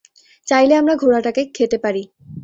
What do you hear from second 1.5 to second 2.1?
খেতে পারি।